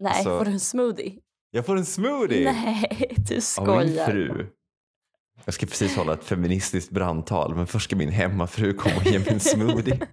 [0.00, 1.12] Nej, Så- får du en smoothie?
[1.50, 4.06] Jag får en smoothie Nej, du av min skojar.
[4.10, 4.46] fru.
[5.44, 9.18] Jag ska precis hålla ett feministiskt brandtal men först ska min hemmafru komma och ge
[9.18, 9.98] mig en smoothie.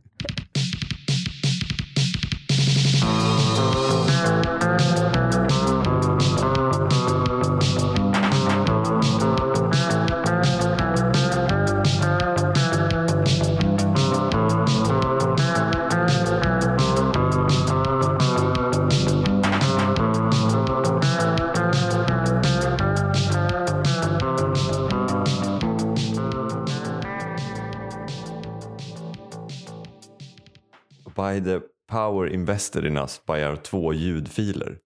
[32.25, 34.79] power invested in us by our två ljudfiler.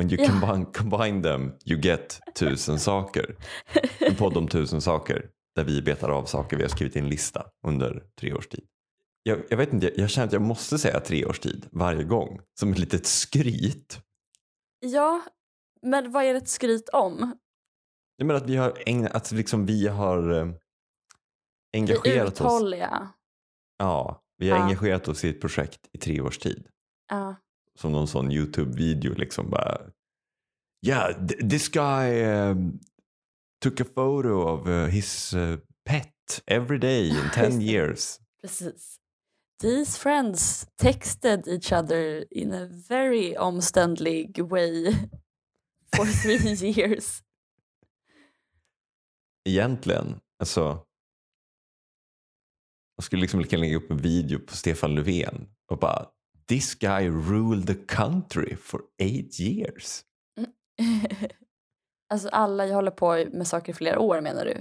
[0.00, 0.64] When you Ja.
[0.74, 3.36] combine, them you get tusen saker.
[4.00, 7.08] En podd om tusen saker där vi betar av saker vi har skrivit i en
[7.08, 8.64] lista under tre års tid.
[9.22, 12.04] Jag, jag vet inte, jag, jag känner att jag måste säga tre års tid varje
[12.04, 13.98] gång som ett litet skryt.
[14.80, 15.22] Ja,
[15.82, 17.38] men vad är det ett skryt om?
[18.16, 22.40] Jag menar att vi har, ägnat, att liksom vi har eh, Vi engagerat oss.
[22.40, 23.08] uthålliga.
[23.78, 24.64] Ja, vi har Ja.
[24.64, 26.66] engagerat oss i ett projekt i tre års tid.
[27.08, 27.36] Ja.
[27.78, 29.80] som någon sån YouTube-video liksom bara
[30.86, 32.80] Yeah, th- this guy um,
[33.62, 37.64] took a photo of uh, his uh, pet every day in Just 10 det.
[37.64, 38.20] years.
[38.40, 38.96] Precis.
[39.60, 44.92] These friends texted each other in a very omständlig way
[45.96, 47.22] for three years.
[49.44, 50.84] Egentligen, alltså
[52.96, 56.06] jag skulle liksom gärna lägga upp en video på Stefan Löfven och bara
[56.48, 60.02] This guy ruled the country for eight years.
[62.12, 64.54] alltså alla jag håller på med saker i flera år menar du?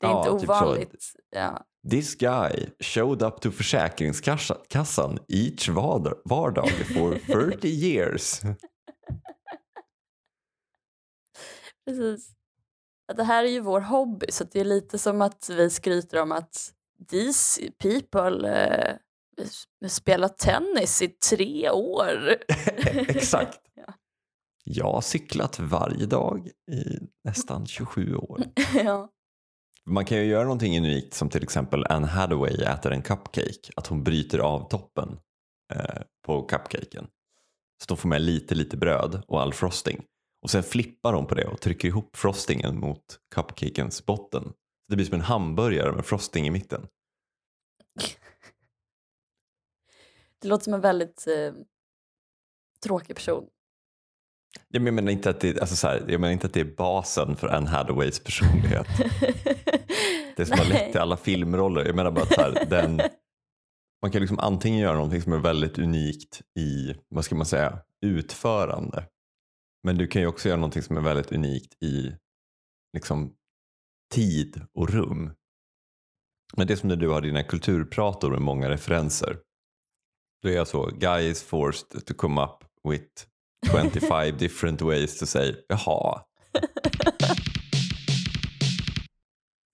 [0.00, 1.04] Det är Ja, inte typ ovanligt.
[1.30, 1.64] Ja.
[1.90, 5.68] This guy showed up to Försäkringskassan each
[6.24, 7.18] vardag, for
[7.50, 8.40] 30 years.
[11.86, 12.30] Precis.
[13.16, 16.32] Det här är ju vår hobby så det är lite som att vi skryter om
[16.32, 16.74] att
[17.10, 18.96] these people eh,
[19.42, 22.36] s- spelar tennis i tre år.
[23.08, 23.60] Exakt.
[23.86, 23.94] Ja.
[24.64, 28.42] Jag har cyklat varje dag i nästan 27 år.
[28.84, 29.08] ja.
[29.86, 33.72] Man kan ju göra någonting unikt som till exempel Anne Hathaway äter en cupcake.
[33.76, 35.18] Att hon bryter av toppen
[35.74, 37.06] eh, på cupcaken.
[37.82, 40.04] Så de får med lite, lite bröd och all frosting.
[40.42, 43.04] Och sen flippar de på det och trycker ihop frostingen mot
[43.34, 44.52] cupcakens botten.
[44.88, 46.86] Så det blir som en hamburgare med frosting i mitten.
[50.40, 51.52] Det låter som en väldigt eh,
[52.82, 53.44] tråkig person.
[54.68, 57.36] Jag menar inte att det, alltså så här, jag menar inte att det är basen
[57.36, 58.86] för Anne Hathaways personlighet.
[60.36, 61.84] Det som har lett till alla filmroller.
[61.84, 63.00] Jag menar bara att här, den,
[64.02, 67.78] man kan liksom antingen göra någonting som är väldigt unikt i, vad ska man säga,
[68.06, 69.04] utförande.
[69.82, 72.12] Men du kan ju också göra någonting som är väldigt unikt i
[72.92, 73.34] liksom,
[74.14, 75.32] tid och rum.
[76.56, 79.38] Men det är som när du har dina kulturprator med många referenser.
[80.42, 83.26] Då är jag så, guy is forced to come up with
[83.92, 86.22] 25 different ways to say jaha.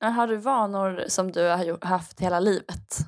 [0.00, 2.98] Har du vanor som du har haft hela livet?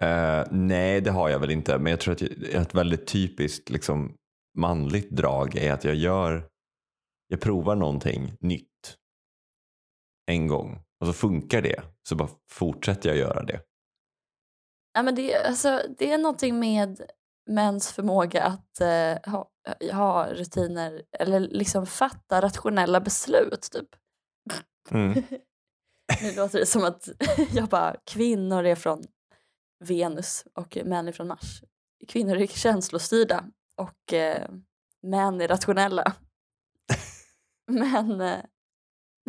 [0.00, 1.78] Eh, nej, det har jag väl inte.
[1.78, 4.14] Men jag tror att ett väldigt typiskt liksom,
[4.58, 6.48] manligt drag är att jag gör,
[7.28, 8.68] jag provar någonting nytt
[10.26, 13.60] en gång och så funkar det så bara fortsätter jag göra det.
[14.94, 17.00] Ja, men det, är- alltså, det är någonting med
[17.50, 19.50] mäns förmåga att eh, ha,
[19.92, 23.68] ha rutiner eller liksom fatta rationella beslut.
[23.72, 23.88] Typ.
[24.90, 25.22] Mm.
[26.22, 27.08] Nu låter det som att
[27.52, 29.04] jag bara, kvinnor är från
[29.84, 31.62] Venus och män är från Mars.
[32.08, 33.44] Kvinnor är känslostyrda
[33.76, 34.48] och eh,
[35.02, 36.12] män är rationella.
[37.70, 38.38] Men eh,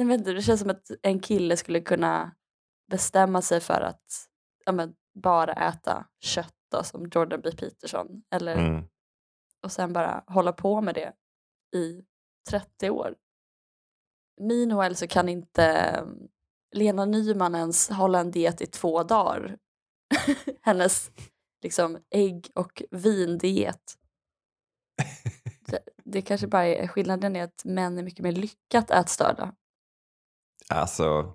[0.05, 2.35] vet inte, det känns som att en kille skulle kunna
[2.91, 4.27] bestämma sig för att
[4.65, 7.51] ja, men, bara äta kött då, som Jordan B.
[7.51, 8.23] Peterson.
[8.31, 8.83] Eller, Mm.
[9.63, 11.13] Och sen bara hålla på med det
[11.79, 12.03] i
[12.49, 13.15] 30 år.
[14.41, 16.27] Meanwhile så kan inte um,
[16.75, 19.57] Lena Nyman ens hålla en diet i två dagar.
[20.61, 21.11] Hennes
[21.63, 23.97] liksom ägg och vindiet.
[25.59, 29.55] Det, det kanske bara är skillnaden är att män är mycket mer lyckat ätstörda.
[30.69, 31.33] Alltså,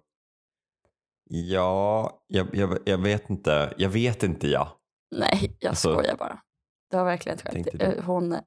[1.31, 3.75] ja, jag, jag, jag vet inte.
[3.79, 4.81] Jag vet inte ja.
[5.17, 6.43] Nej, jag Alltså, skojar bara.
[6.91, 7.69] Det var verkligen ett skämt.
[7.81, 8.41] Eh, Hon eh,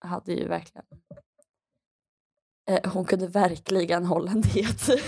[0.00, 0.84] hade ju verkligen...
[2.70, 4.88] Eh, Hon kunde verkligen hålla en diet.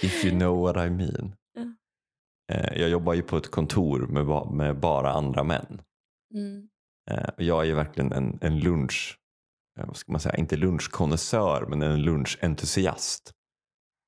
[0.00, 1.34] If you know what I mean.
[1.54, 1.62] Ja.
[2.54, 5.82] Eh, Jag jobbar ju på ett kontor med, med bara andra män.
[6.34, 6.68] mm.
[7.10, 9.23] Eh, jag är ju verkligen en, en lunch, eh,
[9.80, 13.32] Eh, vad ska man säga, inte lunchkonnässör men en lunchentusiast.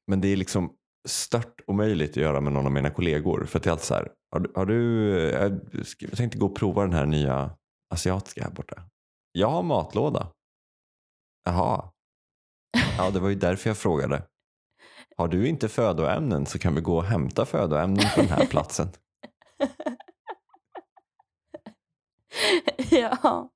[0.07, 0.73] Men det är liksom
[1.09, 3.45] stört omöjligt att göra med någon av mina kollegor.
[3.45, 5.53] För att det är alltid så här, har du, har du eh,
[5.99, 7.57] jag tänkte gå och prova den här nya
[7.95, 8.83] asiatiska här borta.
[9.33, 10.33] Jag har matlåda.
[11.45, 11.91] Jaha.
[12.99, 14.23] Ja, det var ju därför jag frågade.
[15.17, 18.89] Har du inte födoämnen så kan vi gå och hämta födoämnen på den här platsen.
[22.91, 23.51] ja.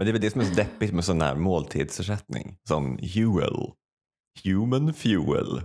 [0.00, 2.58] Men det är väl det som är så deppigt med sån här måltidsersättning.
[2.68, 3.72] Som Huel.
[4.44, 5.62] Human fuel.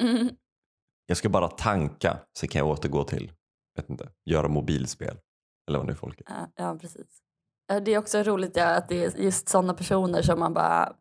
[0.00, 0.28] Mm.
[1.06, 3.32] Jag ska bara tanka så kan jag återgå till,
[3.76, 5.18] vet inte, göra mobilspel.
[5.68, 6.48] Eller vad nu folk är.
[6.54, 7.22] Ja, precis.
[7.82, 10.96] Det är också roligt ja, att det är just sådana personer som man bara...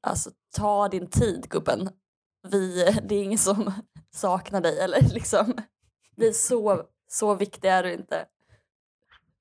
[0.00, 1.88] Alltså, ta din tid gubben.
[2.48, 3.72] Vi, det är ingen som
[4.10, 4.80] saknar dig.
[4.80, 5.54] Eller liksom,
[6.16, 8.26] vi är så, så viktiga är du inte.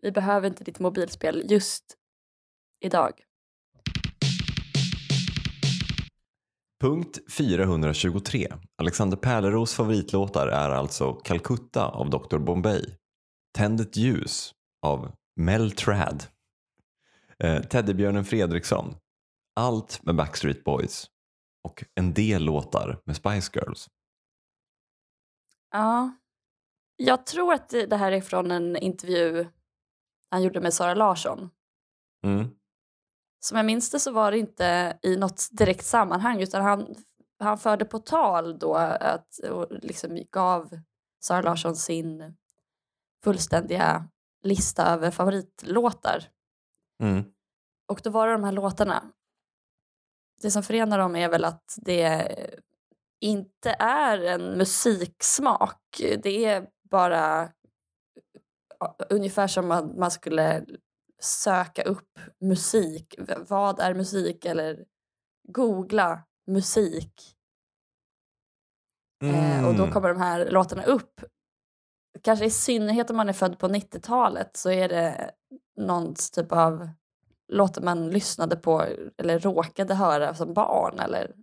[0.01, 1.97] Vi behöver inte ditt mobilspel just
[2.79, 3.11] idag.
[6.81, 8.53] Punkt 423.
[8.77, 12.85] Alexander Pärleros favoritlåtar är alltså Calcutta av Dr Bombay,
[13.57, 16.23] Tänd ett ljus av Mel Trad,
[17.43, 18.95] eh, Teddybjörnen Fredriksson,
[19.55, 21.07] allt med Backstreet Boys
[21.63, 23.87] och en del låtar med Spice Girls.
[25.71, 26.11] Ja.
[26.95, 29.47] Jag tror att det det här är från en intervju
[30.29, 31.49] han gjorde med Sara Larsson.
[32.23, 32.49] Mm.
[33.39, 36.95] Som jag minns det så var det inte i något direkt sammanhang utan han,
[37.39, 40.79] han förde på tal då att, och liksom gav
[41.19, 42.37] Sara Larsson sin
[43.23, 44.09] fullständiga
[44.43, 46.23] lista över favoritlåtar.
[47.03, 47.23] Mm.
[47.87, 49.03] Och då var det de här låtarna.
[50.41, 52.37] Det som förenar dem är väl att det
[53.19, 55.81] inte är en musiksmak.
[56.23, 57.51] Det är bara
[59.09, 60.65] ungefär som att man skulle
[61.21, 63.15] söka upp musik.
[63.47, 64.45] Vad är musik?
[64.45, 64.85] Eller
[65.47, 67.35] googla musik.
[69.23, 69.93] Eh, och då Mm.
[69.93, 71.21] kommer de här låtarna upp.
[72.23, 75.31] Kanske i synnerhet om man är född på 90-talet så är det
[75.77, 76.89] någon typ av
[77.51, 78.85] låtar man lyssnade på
[79.17, 80.99] eller råkade höra som barn.
[80.99, 81.35] Eller...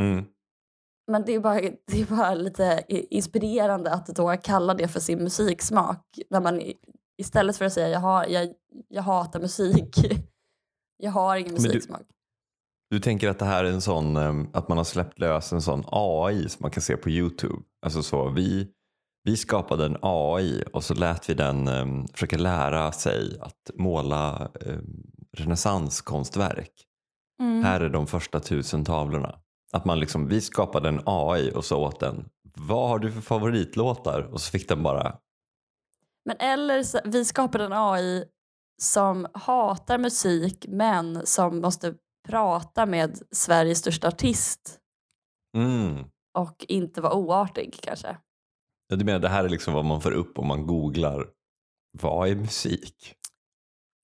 [0.00, 0.24] Mm.
[1.10, 5.18] Men det är, bara, det är bara lite inspirerande att då kalla det för sin
[5.18, 6.04] musiksmak.
[6.30, 6.62] När man
[7.18, 8.48] istället för att säga jag, har, jag,
[8.88, 9.96] jag hatar musik,
[10.96, 12.02] jag har ingen du- musiksmak.
[12.90, 15.62] Du tänker att det här är en sån, eh, att man har släppt lös en
[15.62, 17.62] sån AI som man kan se på Youtube.
[17.82, 18.68] Alltså så, vi,
[19.24, 24.50] vi skapade en AI och så lät vi den um, försöka lära sig att måla
[24.60, 25.02] um,
[25.36, 26.72] renässanskonstverk.
[27.42, 27.64] Mm.
[27.64, 29.40] Här är de första tusen tavlorna.
[29.72, 33.20] Att man liksom, vi skapade en AI och så åt den, vad har du för
[33.20, 34.22] favoritlåtar?
[34.22, 35.18] Och så fick den bara,
[36.24, 38.24] Men eller så, vi skapade en AI
[38.82, 41.94] som hatar musik men som måste
[42.28, 44.78] prata med Sveriges största artist
[45.56, 46.04] mm.
[46.38, 48.16] och inte vara oartig kanske.
[48.88, 51.28] Ja, Du menar det här är liksom vad man får upp om man googlar,
[51.98, 53.14] vad är musik?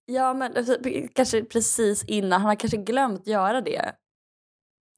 [0.07, 0.77] Ja men alltså,
[1.15, 3.93] kanske precis innan, han har kanske glömt göra det.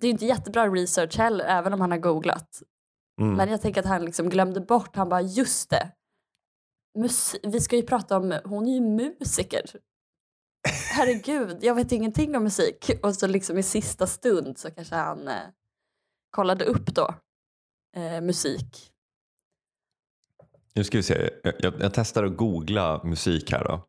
[0.01, 2.63] Det är inte jättebra research heller även om han har googlat.
[3.21, 3.35] Mm.
[3.35, 5.93] Men jag tänker att han liksom glömde bort, han bara just det.
[6.99, 9.65] Mus- vi ska ju prata om, hon är ju musiker.
[10.93, 12.91] Herregud, jag vet ingenting om musik.
[13.03, 15.35] Och så liksom i sista stund så kanske han eh,
[16.31, 17.15] kollade upp då
[17.97, 18.93] eh, musik.
[20.75, 23.87] Nu ska vi se, jag, jag, jag testar att googla musik här då.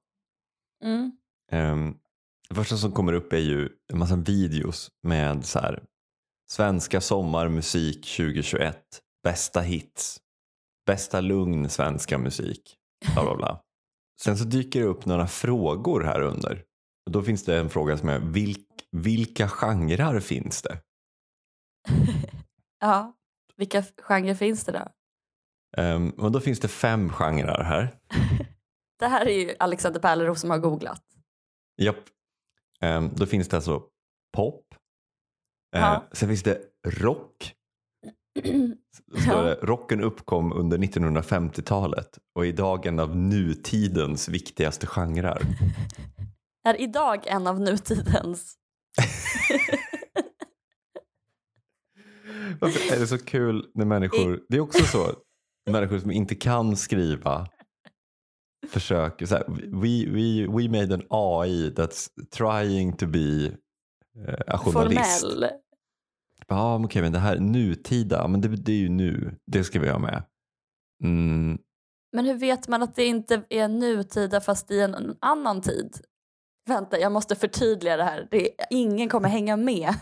[0.83, 1.11] Mm.
[1.51, 1.99] Um,
[2.49, 5.83] det första som kommer upp är ju en massa videos med så här,
[6.51, 10.19] svenska sommarmusik 2021, bästa hits,
[10.85, 12.75] bästa lugn svenska musik,
[13.13, 13.61] bla bla bla.
[14.21, 16.63] Sen så dyker det upp några frågor här under.
[17.05, 20.81] Och då finns det en fråga som är vilk, vilka genrer finns det?
[22.81, 23.13] Ja,
[23.55, 24.87] vilka genrer finns det då?
[25.81, 27.99] Um, och då finns det fem genrer här.
[28.99, 31.03] Det här är ju Alexander Pärleros som har googlat.
[31.81, 31.95] Japp.
[32.81, 33.83] Um, då finns det alltså
[34.37, 34.75] pop.
[35.75, 36.07] Eh, Ja.
[36.11, 37.53] Sen finns det rock.
[39.25, 45.41] Det, rocken uppkom under 1950-talet och är idag en av nutidens viktigaste genrer.
[46.67, 48.55] är idag en av nutidens.
[52.59, 55.13] Varför är det så kul när människor, det är också så,
[55.69, 57.47] människor som inte kan skriva
[58.67, 63.51] försöker, så här, we, we, we made an AI that's trying to be
[64.27, 65.21] eh, journalist.
[65.21, 65.49] Formell.
[66.47, 69.35] Ja, men okej, men det här nutida, men det, det är ju nu.
[69.45, 70.23] Det ska vi ha med.
[71.03, 71.57] Mm.
[72.11, 75.97] Men hur vet man att det inte är nutida fast i en annan tid?
[76.67, 78.27] Vänta, jag måste förtydliga det här.
[78.31, 79.93] Det är, ingen kommer hänga med.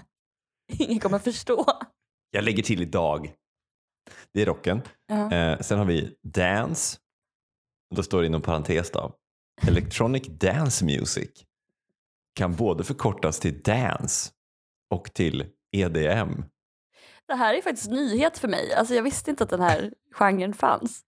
[0.79, 1.65] Ingen kommer förstå.
[2.31, 3.33] Jag lägger till idag.
[4.33, 4.81] Det är rocken.
[5.07, 5.33] Ja.
[5.33, 6.97] Eh, sen har vi dance.
[7.95, 9.15] Då står det inom parentes då.
[9.67, 11.47] Electronic dance music
[12.38, 14.32] kan både förkortas till dance
[14.89, 16.44] och till EDM.
[17.27, 18.74] Det här är faktiskt nyhet för mig.
[18.74, 21.01] Alltså jag visste inte att den här genren fanns.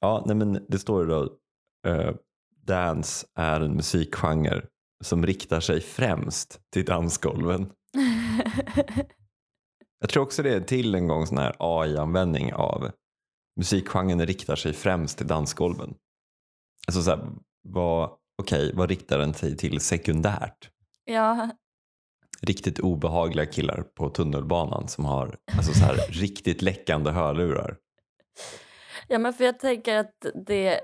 [0.00, 1.22] Ja, nej men det står då
[1.90, 2.14] eh,
[2.66, 4.62] dance är en musikgenre
[5.04, 7.70] som riktar sig främst till dansgolven.
[10.00, 12.90] Jag tror också det är till en gång sån här AI-användning av
[13.56, 15.94] musikgenren riktar sig främst till dansgolven.
[16.86, 17.28] Alltså så här,
[17.62, 18.10] vad,
[18.42, 20.70] okej, vad riktar den sig till sekundärt?
[21.04, 21.48] ja,
[22.46, 27.76] Riktigt obehagliga killar på tunnelbanan som har alltså så här, riktigt läckande hörlurar.
[29.08, 30.80] ja, men för jag tänker att det,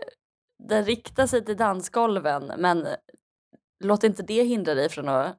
[0.68, 2.86] den riktar sig till dansgolven men
[3.84, 5.36] låt inte det hindra dig från att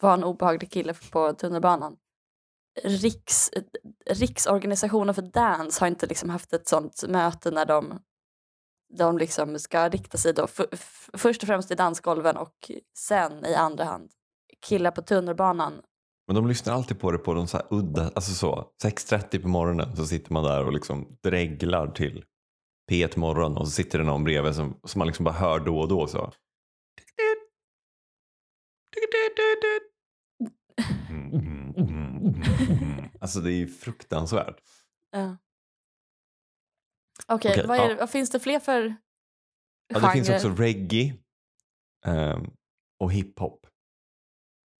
[0.00, 1.96] vara en obehaglig kille på tunnelbanan.
[2.84, 3.50] Riks,
[4.10, 7.98] Riksorganisationen för dans har inte liksom haft ett sånt möte när de,
[8.92, 10.46] de liksom ska rikta sig då
[11.14, 14.10] först och främst till dansgolven och sen i andra hand
[14.66, 15.72] killar på tunnelbanan.
[16.26, 19.48] Men de lyssnar alltid på det på de så här udda, alltså så 6.30 på
[19.48, 22.24] morgonen så sitter man där och liksom dreglar till
[22.90, 25.80] P1 morgon och så sitter det någon bredvid som, som man liksom bara hör då
[25.80, 26.32] och då så.
[33.20, 34.56] Alltså det är ju fruktansvärt.
[35.10, 35.36] Ja.
[37.26, 37.96] Okej, Okej, vad, ja.
[37.98, 38.96] vad finns det fler för
[39.88, 41.14] Ja, det finns också reggae
[42.06, 42.50] ehm,
[43.00, 43.66] och hiphop.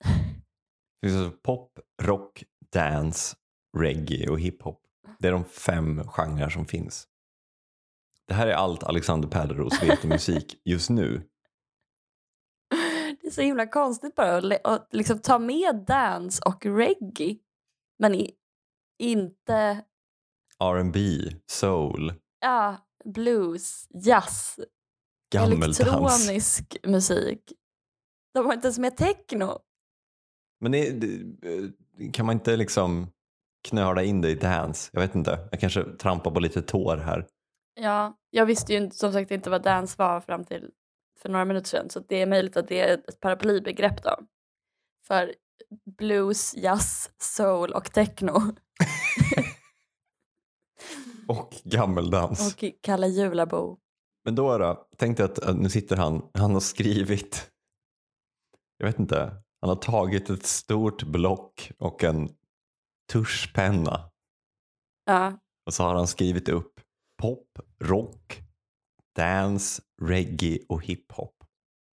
[1.01, 3.37] Det finns alltså pop, rock, dance,
[3.79, 4.81] reggae och hiphop.
[5.19, 7.09] Det är de fem genrer som finns.
[8.29, 11.29] Det här är allt Alexander Pärleros vet om musik just nu.
[13.21, 17.37] Det är så himla konstigt bara att, liksom ta med dance och reggae.
[17.99, 18.35] Men i,
[18.99, 19.85] inte
[20.59, 21.01] R&B,
[21.47, 24.61] soul, ja, blues, jazz,
[25.33, 25.81] gammeldans.
[25.81, 27.53] elektronisk musik.
[28.35, 29.59] De har inte ens med techno.
[30.61, 33.07] Men det, det, kan man inte liksom
[33.69, 34.91] knöla in det i dance?
[34.93, 35.49] Jag vet inte.
[35.51, 37.27] Jag kanske trampar på lite tår här.
[37.75, 40.71] Ja, jag visste ju som sagt inte vad dance var fram till
[41.19, 41.91] för några minuter sedan.
[41.91, 44.17] Så det är möjligt att det är ett paraplybegrepp då.
[45.07, 45.35] För
[45.99, 48.41] blues, jazz, soul och techno.
[51.33, 52.55] Och gammeldans.
[52.55, 53.79] Och Kalle Julabo.
[54.25, 57.51] Men då då, tänkte att att nu sitter han, han har skrivit,
[58.79, 59.17] jag vet inte,
[59.61, 62.29] han har tagit ett stort block och en
[63.13, 64.13] tuschpenna
[65.05, 66.81] Ja, och så har han skrivit upp
[67.23, 68.43] pop, rock,
[69.17, 71.45] dance, reggae och hiphop.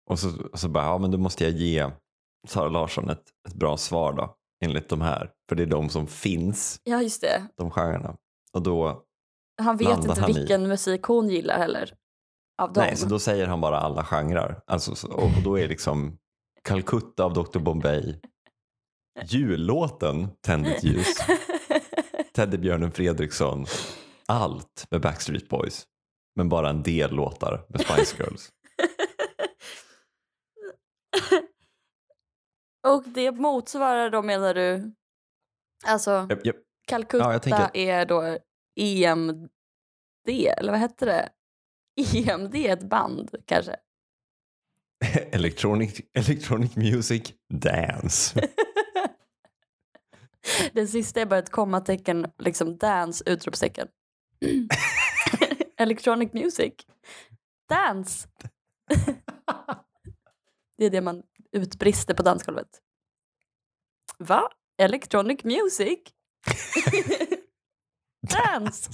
[0.09, 1.91] Och så, och så bara, ja men då måste jag ge
[2.47, 5.31] Sara Larsson ett, ett bra svar då, enligt de här.
[5.49, 7.47] För det är de som finns, ja just det.
[7.55, 8.17] de genrerna.
[8.53, 9.03] Och då,
[9.59, 11.93] Han vet inte han i- vilken musik hon gillar heller.
[12.61, 12.83] Av dem.
[12.83, 14.61] nej, så då säger han bara alla genrer.
[14.67, 16.17] Alltså, så- och, då är liksom
[16.63, 18.19] Calcutta av Dr Bombay,
[19.23, 21.17] jullåten Tänd ett ljus,
[22.33, 23.65] Teddybjörnen Fredriksson,
[24.25, 25.83] allt med Backstreet Boys.
[26.35, 28.49] Men bara en del låtar med Spice Girls.
[32.87, 34.91] och det motsvarar då menar du,
[35.85, 36.27] alltså.
[36.87, 38.37] Calcutta Ja, tänker- är då
[38.79, 39.49] EMD,
[40.57, 41.29] eller vad hette det?
[42.13, 43.75] EMD är ett band kanske?
[45.31, 48.49] Electronic, electronic Music Dance.
[50.73, 53.87] Den sista är bara ett kommatecken, liksom dance, utropstecken.
[55.77, 56.73] Electronic music.
[57.69, 58.27] Dance.
[60.77, 62.81] det är det man utbrister på dansgolvet.
[64.19, 64.49] Va?
[64.77, 65.99] Electronic music?
[68.29, 68.89] Dance.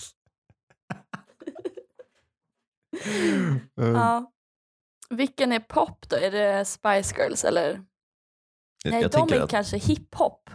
[3.75, 4.31] ja.
[5.09, 6.15] Vilken är pop då?
[6.15, 7.85] Är det Spice Girls eller?
[8.85, 10.49] Nej, jag de är att, kanske hiphop.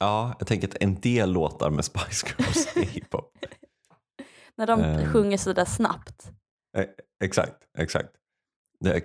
[0.00, 3.38] ja, jag tänker att en del låtar med Spice Girls är hiphop.
[4.56, 5.12] När de Ehm.
[5.12, 6.30] sjunger sådär snabbt.
[6.78, 6.86] Eh,
[7.24, 8.10] exakt, exakt.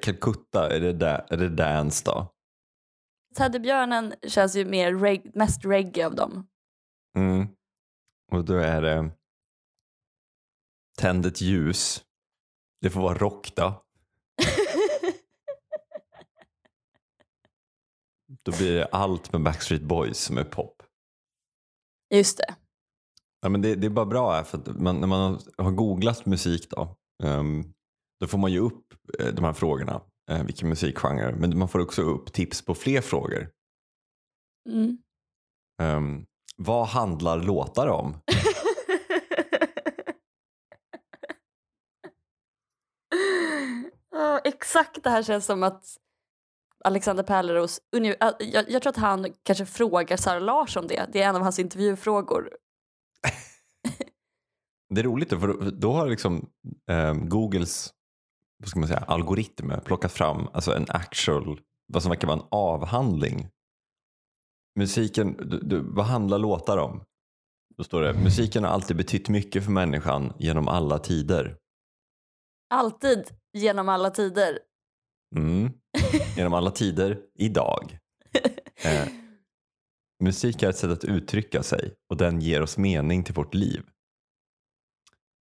[0.01, 2.33] Calcutta, är det, da, är det dance då?
[3.35, 6.47] Teddybjörnen känns ju mer reg- mest reggae av dem.
[7.17, 7.47] Mm.
[8.31, 9.11] Och då är det
[10.97, 12.05] Tänd ett ljus.
[12.81, 13.83] Det får vara rock då.
[18.43, 20.83] Då blir det allt med Backstreet Boys som är pop.
[22.13, 22.55] Just det.
[23.41, 26.25] Ja, men det, det är bara bra här för att man, när man har googlat
[26.25, 26.95] musik då.
[27.23, 27.73] ehm,
[28.19, 31.79] Då får man ju upp eh, de här frågorna, eh, vilken musikgenre, men man får
[31.79, 33.51] också upp tips på fler frågor.
[34.69, 34.97] Mm.
[35.81, 36.25] Um,
[36.57, 38.17] vad handlar låtar om?
[44.11, 45.97] Ja, exakt det här känns som att
[46.83, 48.03] Alexander Pärleros, äh,
[48.39, 51.09] jag, jag tror att han kanske frågar Sara Larsson det.
[51.13, 52.49] Det är en av hans intervjufrågor.
[54.89, 56.49] Det är roligt då, för då har liksom
[56.91, 57.93] ehm, Googles
[58.59, 61.59] vad ska man säga, algoritm plockat fram alltså en actual,
[61.93, 63.47] vad som verkar vara en avhandling.
[64.77, 67.03] Musiken, du, du, vad handlar låtar om?
[67.77, 71.57] Då står det, musiken har alltid betytt mycket för människan genom alla tider.
[72.69, 74.59] Alltid genom alla tider.
[75.35, 75.71] Mm.
[76.35, 77.97] Genom alla tider, idag.
[78.85, 79.07] Eh,
[80.23, 83.83] musik är ett sätt att uttrycka sig och den ger oss mening till vårt liv.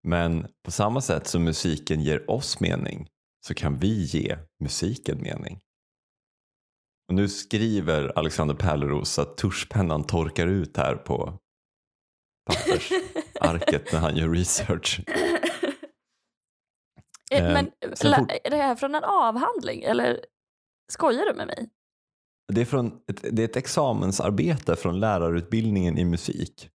[0.04, 3.08] Men på samma sätt som musiken ger oss mening
[3.48, 5.62] så kan vi ge musiken mening.
[7.07, 11.39] Och nu skriver Alexander Pärleros att tuschpennan torkar ut här på
[12.50, 15.00] pappersarket när han gör research.
[15.07, 15.15] Eh,
[17.31, 20.25] Eh, Men fort- är det här från en avhandling eller
[20.91, 21.69] skojar du med mig?
[22.53, 26.69] Det är, från ett, det är ett examensarbete från lärarutbildningen i musik.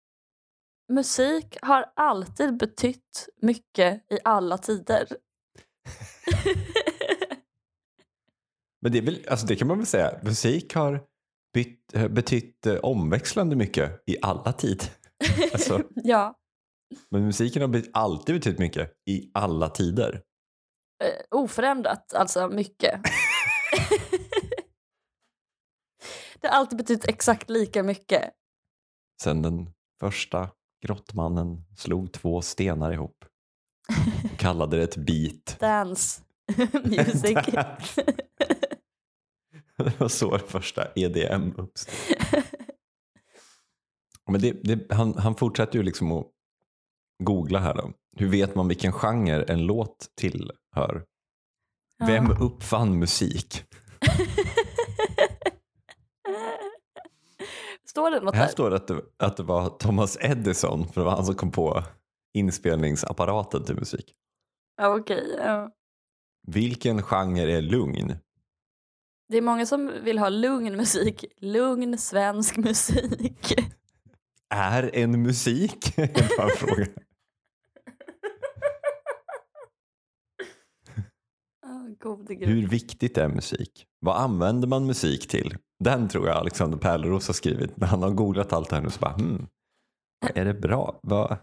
[0.93, 5.07] Musik har alltid betytt mycket i alla tider.
[8.81, 11.03] Men det, är väl, alltså det kan man väl säga, musik har
[11.53, 14.83] bytt, eh, betytt eh, omväxlande mycket i alla tid.
[15.53, 16.35] Alltså, ja,
[17.11, 20.21] men musiken har alltid betytt mycket i alla tider.
[21.03, 23.01] eh, oförändrat alltså mycket.
[26.41, 28.23] det har alltid betytt exakt lika mycket.
[29.23, 29.69] Sen den
[29.99, 30.49] första
[30.85, 33.25] grottmannen slog två stenar ihop
[34.33, 35.59] och kallade det ett beat.
[35.59, 36.21] Dance
[36.83, 37.37] music.
[39.77, 41.95] Det var så det första EDM uppstod.
[44.31, 46.27] Men det, det, han, han fortsätter ju liksom att
[47.23, 47.93] googla här då.
[48.17, 51.05] Hur vet man vilken genre en låt tillhör?
[52.05, 52.37] Vem Ja.
[52.39, 53.63] uppfann musik?
[57.89, 58.51] Står det något Här där?
[58.51, 61.51] står det att, det att det var Thomas Edison, för det var han som kom
[61.51, 61.83] på
[62.33, 64.13] inspelningsapparaten till musik.
[64.77, 65.35] Ja, okej.
[65.37, 65.71] ja.
[66.47, 68.15] Vilken genre är lugn?
[69.29, 71.25] Det är många som vill ha lugn musik.
[71.37, 73.55] Lugn svensk musik.
[74.49, 75.95] Är en musik?
[76.37, 76.87] Bara en fråga.
[82.39, 83.85] Hur viktigt är musik?
[83.99, 85.57] Vad använder man musik till?
[85.79, 88.89] Den tror jag Alexander Pärleros har skrivit när han har googlat allt det här nu
[88.89, 89.47] så bara hmm,
[90.33, 90.99] är det bra?
[91.03, 91.31] Vad?
[91.31, 91.37] Ah.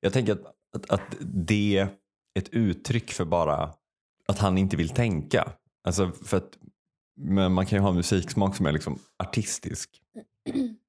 [0.00, 0.44] Jag tänker att,
[0.76, 1.88] att, att det är
[2.38, 3.74] ett uttryck för bara
[4.28, 5.52] att han inte vill tänka.
[5.84, 6.58] Alltså för att
[7.16, 9.90] men man kan ju ha en musiksmak som är liksom artistisk.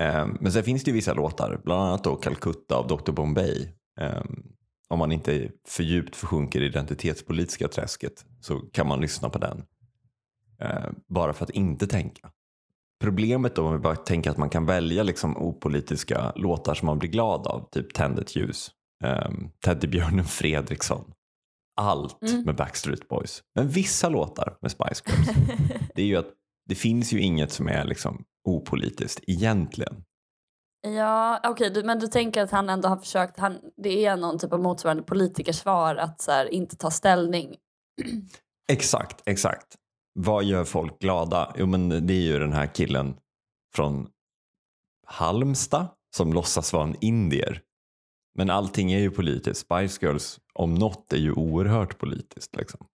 [0.00, 3.68] Ehm, Men sen finns det ju vissa låtar, bland annat då Calcutta av Dr Bombay.
[4.00, 4.42] Ehm,
[4.88, 9.64] Om man inte för djupt försjunker i identitetspolitiska träsket så kan man lyssna på den.
[10.60, 12.30] Ehm, Bara för att inte tänka.
[13.00, 16.98] Problemet då om vi bara tänker att man kan välja liksom opolitiska låtar som man
[16.98, 18.70] blir glad av, typ Tänd ett ljus,
[19.04, 21.12] um, Teddybjörnen Fredriksson.
[21.76, 22.42] Allt Mm.
[22.42, 23.42] med Backstreet Boys.
[23.54, 25.28] Men vissa låtar med Spice Girls,
[25.94, 26.30] det är ju att
[26.68, 30.04] det finns ju inget som är liksom opolitiskt egentligen.
[30.86, 34.38] Ja, okej, du, men du tänker att han ändå har försökt, han, det är någon
[34.38, 37.56] typ av motsvarande politikersvar att så här, inte ta ställning.
[38.72, 39.66] Exakt, exakt.
[40.14, 41.54] Vad gör folk glada?
[41.58, 43.16] Jo men det är ju den här killen
[43.74, 44.08] från
[45.06, 47.60] Halmstad som låtsas vara en indier.
[48.34, 49.60] Men allting är ju politiskt.
[49.60, 52.56] Spice Girls om något är ju oerhört politiskt.
[52.56, 52.86] Liksom.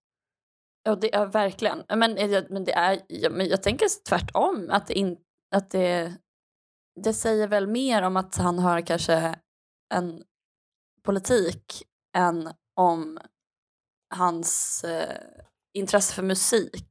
[0.82, 1.82] Ja, det är verkligen.
[1.88, 4.68] Men, eh, men, det är, men jag tänker tvärtom.
[4.70, 5.16] Att, det in,
[5.54, 6.14] att det,
[7.04, 9.38] det säger väl mer om att han har kanske
[9.94, 10.22] en
[11.04, 11.82] politik
[12.16, 13.18] än om
[14.14, 15.20] hans eh,
[15.74, 16.84] intresse för musik.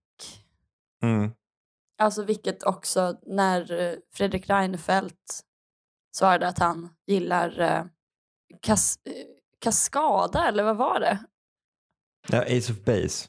[1.98, 5.42] Alltså vilket också när eh, Fredrik Reinfeldt
[6.16, 7.86] svarade att han gillar eh,
[8.62, 9.14] kas, eh,
[9.60, 11.20] Kaskada eller vad var det?
[12.30, 13.28] Ja, Ace of Base.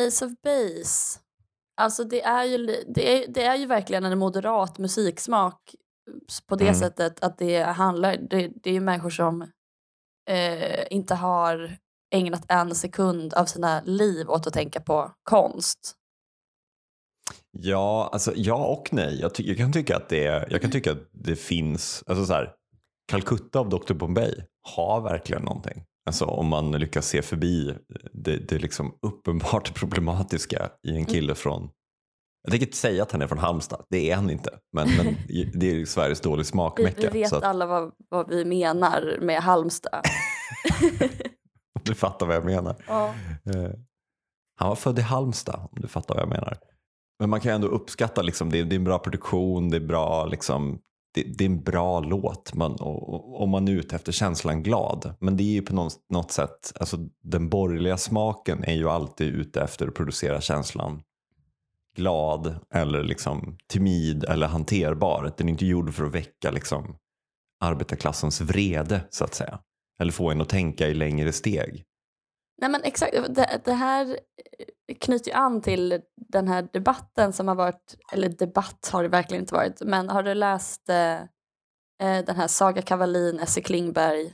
[0.00, 1.18] Ace of Base.
[1.80, 2.56] Alltså det är ju,
[2.94, 5.74] det är, det är ju verkligen en moderat musiksmak
[6.48, 6.74] på det Mm.
[6.74, 9.42] sättet att det handlar, det, det är ju människor som
[10.30, 11.76] eh, inte har
[12.14, 15.94] ägnat en sekund av sina liv åt att tänka på konst.
[17.50, 19.20] Ja, alltså ja och nej.
[19.20, 22.32] Jag, ty- jag, kan tycka att det, jag kan tycka att det finns, alltså så
[22.32, 22.54] här,
[23.08, 24.34] Calcutta av Dr Bombay
[24.74, 25.84] har verkligen någonting.
[26.06, 27.74] Alltså om man lyckas se förbi
[28.12, 31.70] det, det liksom uppenbart problematiska i en kille från
[32.46, 34.50] jag tänker inte säga att han är från Halmstad, det är han inte.
[34.72, 35.16] Men, men
[35.54, 37.00] det är Sveriges dålig smakmecka.
[37.00, 37.42] Vi, vi vet att...
[37.42, 40.04] alla vad, vad vi menar med Halmstad.
[41.82, 42.76] du fattar vad jag menar.
[42.88, 43.14] Ja.
[43.54, 43.70] Eh,
[44.56, 46.58] han var född i Halmstad om du fattar vad jag menar.
[47.18, 49.86] Men man kan ändå uppskatta, liksom, det, är, det är en bra produktion, det är,
[49.86, 50.78] bra, liksom,
[51.16, 55.14] det, det är en bra låt man, om man är ute efter känslan glad.
[55.20, 59.34] Men det är ju på något, något sätt, alltså, den borgerliga smaken är ju alltid
[59.34, 61.02] ute efter att producera känslan
[61.96, 65.32] glad eller liksom timid eller hanterbar.
[65.36, 66.96] Den är inte gjord för att väcka liksom
[67.60, 69.58] arbetarklassens vrede så att säga.
[70.00, 71.84] Eller få en att tänka i längre steg.
[72.58, 74.18] Nej men exakt, det, det, här
[75.00, 79.42] knyter ju an till den här debatten som har varit, eller debatt har det verkligen
[79.42, 81.20] inte varit, men har du läst eh,
[82.00, 84.32] eh den här Saga Kavalin, Esse Klingbergs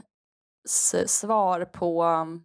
[1.06, 2.44] svar på um,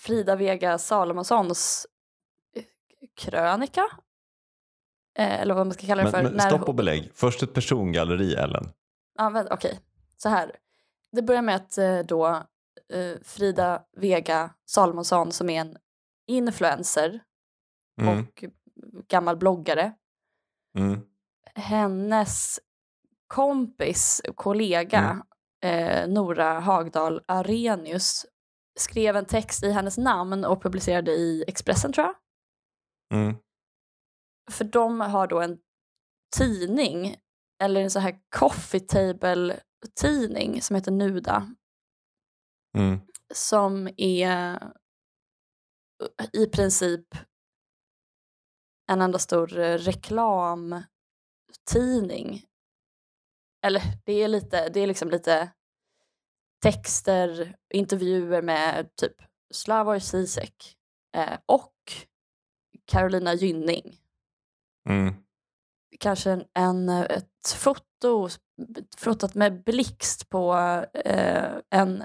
[0.00, 1.86] Frida Vega Salomonssons
[2.54, 2.64] eh,
[3.16, 3.84] krönika?
[5.18, 6.30] Eh, eller vad man ska kalla det men, för.
[6.30, 8.70] Men, stopp och belägg, först ett persongalleri Ellen.
[9.18, 9.74] Ja, Okej, okay.
[10.16, 10.56] så här.
[11.12, 12.42] Det börjar med att eh, då
[12.92, 15.76] eh, Frida Vega Salomonsson som är en
[16.26, 17.22] influencer
[18.00, 18.18] mm.
[18.18, 18.44] och
[19.08, 19.92] gammal bloggare.
[20.78, 21.00] Mm.
[21.54, 22.60] Hennes
[23.26, 25.22] kompis, kollega
[25.62, 26.02] mm.
[26.04, 28.26] eh, Nora Hagdahl Arrhenius
[28.78, 32.14] skrev en text i hennes namn och publicerade i Expressen tror jag.
[33.18, 33.36] Mm.
[34.50, 35.58] För de har då en
[36.36, 37.16] tidning,
[37.62, 39.60] eller en så här coffee table
[40.00, 41.54] tidning som heter Nuda
[42.78, 43.00] Mm.
[43.34, 44.58] Som är
[46.32, 47.14] i princip
[48.86, 50.84] en enda stor eh, reklamtidning.
[53.62, 55.50] Eller det är lite, det är liksom lite
[56.62, 60.76] texter, intervjuer med typ Slavoj Zizek
[61.16, 61.74] eh, och
[62.84, 63.96] Carolina Gynning.
[64.88, 65.14] Mm.
[66.00, 68.28] Kanske en, ett foto
[68.96, 70.54] fotat med blixt på
[70.94, 72.04] eh, en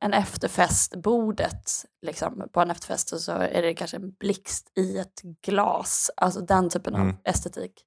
[0.00, 1.70] en efterfest, bordet
[2.02, 6.10] liksom, på en efterfest så är det kanske en blixt i ett glas.
[6.16, 7.08] Alltså den typen mm.
[7.08, 7.84] av estetik,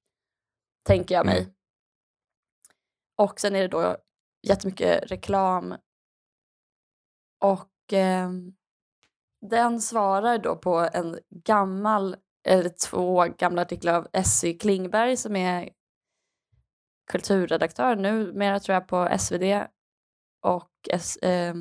[0.82, 1.38] tänker jag mig.
[1.38, 1.52] Mm.
[3.16, 3.96] Och sen är det då
[4.42, 5.74] jättemycket reklam.
[7.40, 8.30] Och eh,
[9.40, 12.16] den svarar då på en gammal,
[12.48, 15.70] eller två gamla artiklar av Essy Klingberg som är
[17.10, 19.42] kulturredaktör numera tror jag på SvD
[20.42, 20.72] och
[21.22, 21.54] eh,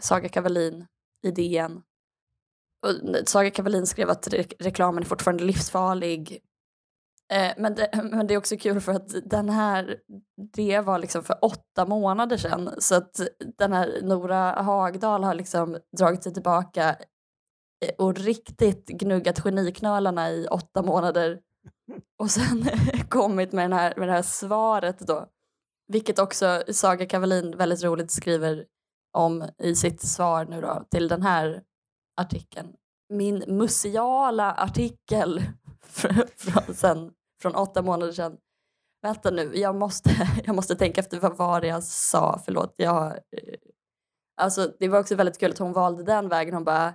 [0.00, 0.86] Saga Kavalin
[1.22, 1.82] i DN.
[2.86, 6.38] Och Saga Kavalin skrev att re reklamen är fortfarande livsfarlig.
[7.32, 9.98] Eh, men, det, men det är också kul för att den här,
[10.52, 12.70] det var liksom för åtta månader sedan.
[12.78, 13.20] Så att
[13.58, 16.96] den här Nora Hagdal har liksom dragit sig tillbaka
[17.84, 21.40] eh, och riktigt gnuggat geniknölarna i åtta månader.
[22.18, 22.64] Och sen
[23.08, 25.28] kommit med, den här, med det här svaret då.
[25.92, 28.66] Vilket också Saga Kavalin väldigt roligt skriver
[29.12, 31.62] om i sitt svar nu då till den här
[32.20, 32.74] artikeln.
[33.08, 35.42] Min museala artikel
[36.36, 38.36] från, sen, från åtta månader sedan.
[39.02, 40.10] Vänta nu, jag måste,
[40.44, 42.74] jag måste tänka efter vad var det jag sa, förlåt.
[42.76, 43.58] Jag, eh,
[44.40, 46.54] alltså, det var också väldigt kul att hon valde den vägen.
[46.54, 46.94] Hon bara,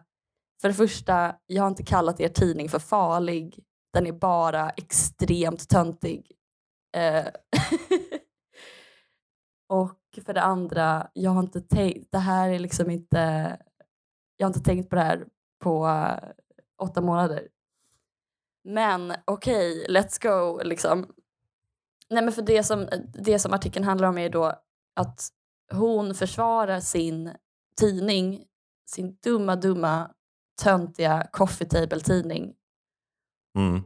[0.61, 3.63] för det första, jag har inte kallat er tidning för farlig.
[3.93, 6.31] Den är bara extremt töntig.
[6.97, 7.25] Eh,
[9.73, 13.17] Och för det andra, jag har inte tänkt, det här är liksom inte,
[14.37, 15.27] jag har inte tänkt på det här
[15.59, 16.31] på uh,
[16.77, 17.47] åtta månader.
[18.63, 21.13] Men okej, okay, let's go liksom.
[22.09, 24.53] Nej men för det som, det som artikeln handlar om är då
[24.95, 25.29] att
[25.71, 27.31] hon försvarar sin
[27.79, 28.45] tidning,
[28.85, 30.11] sin dumma, dumma,
[30.63, 32.55] töntiga coffee table tidning.
[33.57, 33.81] Mm.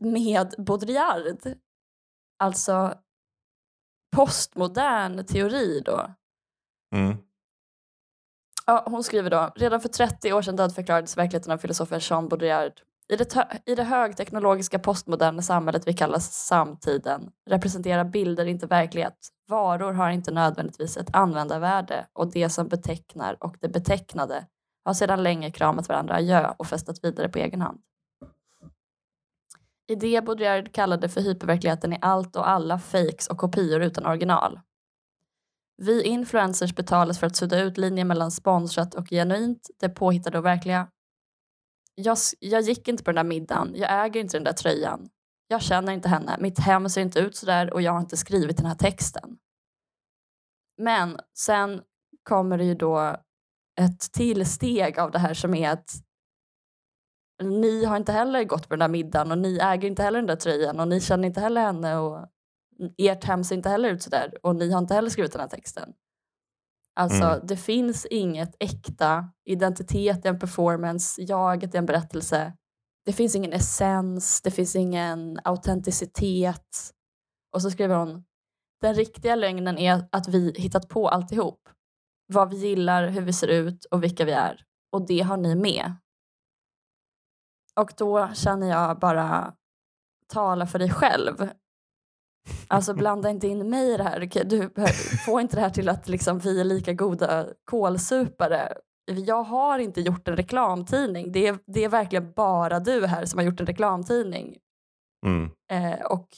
[0.00, 1.56] Med Baudrillard.
[2.38, 2.94] Alltså
[4.16, 6.10] postmodern teori då.
[6.94, 7.16] Mm.
[8.66, 12.72] Ja, hon skriver då, redan för 30 år sedan dödförklarades verkligheten av filosofen Jean Baudrillard.
[13.08, 19.28] I det, I det högteknologiska postmoderna samhället vi kallar samtiden representerar bilder inte verklighet.
[19.48, 24.46] Varor har inte nödvändigtvis ett användarvärde och det som betecknar och det betecknade
[24.84, 27.80] har sedan länge kramat varandra adjö och festat vidare på egen hand.
[29.86, 34.60] I det Baudrillard kallade för hyperverkligheten är allt och alla fakes och kopior utan original.
[35.76, 40.44] Vi influencers betalas för att sudda ut linjen mellan sponsrat och genuint, det påhittade och
[40.44, 40.88] verkliga.
[41.94, 45.08] Jag, jag gick inte på den där middagen, jag äger inte den där tröjan.
[45.48, 48.56] Jag känner inte henne, mitt hem ser inte ut sådär och jag har inte skrivit
[48.56, 49.38] den här texten.
[50.78, 51.82] Men sen
[52.22, 53.16] kommer det ju då
[53.80, 55.90] ett till steg av det här som är att
[57.42, 60.26] ni har inte heller gått på den där middagen och ni äger inte heller den
[60.26, 62.28] där tröjan och ni känner inte heller henne och
[62.98, 65.48] ert hem ser inte heller ut sådär och ni har inte heller skrivit den här
[65.48, 65.92] texten.
[66.94, 67.40] Alltså Mm.
[67.46, 72.52] det finns inget äkta identitet i en performance, jaget i en berättelse.
[73.04, 76.90] Det finns ingen essens, det finns ingen autenticitet.
[77.54, 78.24] Och så skriver hon,
[78.80, 81.68] den riktiga lögnen är att vi hittat på alltihop.
[82.26, 84.60] Vad vi gillar, hur vi ser ut och vilka vi är.
[84.92, 85.94] Och det har ni med.
[87.80, 89.52] Och då känner jag bara,
[90.32, 91.50] tala för dig själv.
[92.68, 94.44] Alltså blanda inte in mig i det här.
[94.44, 94.70] Du
[95.26, 98.72] får inte det här till att liksom vi är lika goda kålsupare.
[99.04, 101.32] Jag har inte gjort en reklamtidning.
[101.32, 104.56] Det är, det är verkligen bara du här som har gjort en reklamtidning.
[105.26, 105.50] Mm.
[105.70, 106.28] Eh, och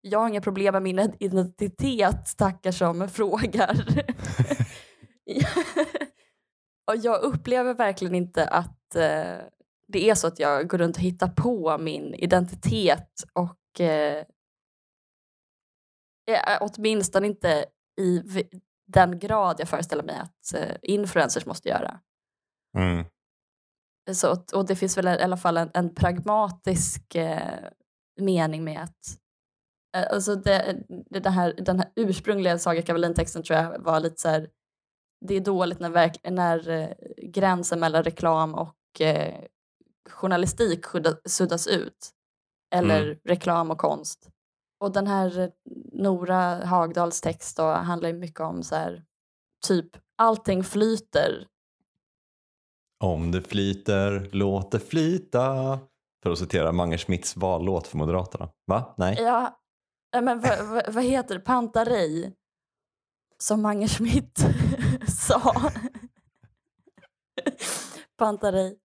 [0.00, 3.84] jag har inga problem med min identitet, stackar som frågar.
[6.86, 9.38] och jag upplever verkligen inte att eh,
[9.94, 14.24] det är så att jag går runt och hittar på min identitet och eh,
[16.30, 17.66] eh, åtminstone inte
[18.00, 18.22] i
[18.86, 22.00] den grad jag föreställer mig att eh, influencers måste göra.
[22.78, 23.04] Mm.
[24.12, 27.68] Så, och det finns väl i alla fall en, en pragmatisk eh,
[28.20, 29.18] mening med att
[29.96, 34.20] eh, alltså det, det, det här, den här ursprungliga Saga Kavalin-texten tror jag var lite
[34.20, 34.48] så här
[35.26, 36.88] det är dåligt när, verk, när eh,
[37.22, 39.44] gränsen mellan reklam och eh,
[40.10, 40.84] journalistik
[41.24, 42.10] suddas ut.
[42.74, 43.18] Eller Mm.
[43.24, 44.28] reklam och konst.
[44.80, 45.48] Och den här eh,
[45.92, 49.04] Nora Hagdals text då handlar ju mycket om så här
[49.66, 51.46] typ allting flyter
[53.04, 55.78] Om det flyter, låt det flyta.
[56.22, 58.48] För att citera Mange Schmidts vallåt för Moderaterna.
[58.66, 58.94] Va?
[58.96, 59.16] Nej?
[59.20, 59.58] Ja,
[60.20, 61.40] men vad, vad, vad heter det?
[61.40, 62.34] Pantarej?
[63.38, 64.38] Som Mange Schmidt
[65.08, 65.54] sa.
[68.16, 68.78] Pantarej.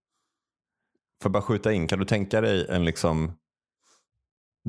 [1.22, 3.32] Får jag bara skjuta in, kan du tänka dig en liksom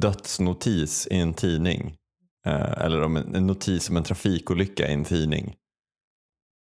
[0.00, 1.96] dödsnotis i en tidning?
[2.46, 5.56] Eh, eller om en, en notis om en trafikolycka i en tidning.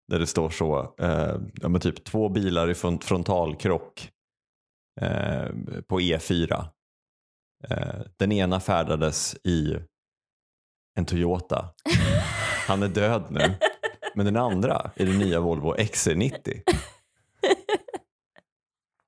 [0.07, 4.09] Där det står så, eh, ja, men typ två bilar i front, frontalkrock
[5.01, 5.47] eh,
[5.87, 6.65] på E4.
[7.69, 9.77] Eh, den ena färdades i
[10.97, 11.73] en Toyota.
[12.67, 13.55] Han är död nu.
[14.15, 16.61] Men den andra är den nya Volvo XC90.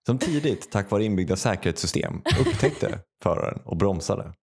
[0.06, 4.34] Som tidigt, tack vare inbyggda säkerhetssystem, upptäckte föraren och bromsade.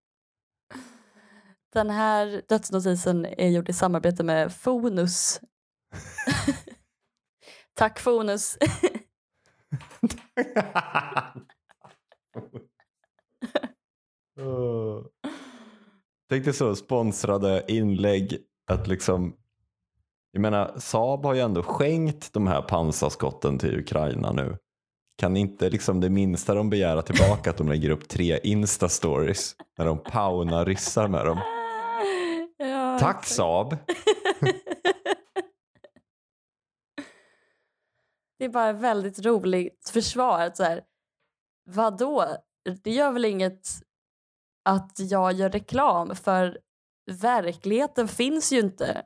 [1.73, 5.41] Den här dödsnotisen är gjord i samarbete med Fonus.
[7.75, 8.59] Tack Fonus.
[16.31, 18.39] Tänk dig så sponsrade inlägg
[18.71, 19.37] att liksom
[20.33, 24.57] jag menar Saab har ju ändå skänkt de här pansarskotten till Ukraina nu.
[25.19, 29.85] Kan inte liksom det minsta de begära tillbaka att de lägger upp tre Insta-stories när
[29.85, 31.41] de paunar ryssar med dem.
[32.61, 33.29] Ja, Tack exakt.
[33.35, 33.77] Saab!
[38.39, 40.51] Det är bara väldigt roligt försvar.
[40.55, 40.85] Så här,
[41.65, 42.37] vadå?
[42.83, 43.69] Det gör väl inget
[44.65, 46.59] att jag gör reklam för
[47.11, 49.03] verkligheten finns ju inte.